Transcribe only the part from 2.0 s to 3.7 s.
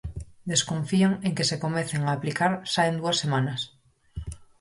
a aplicar xa en dúas semanas.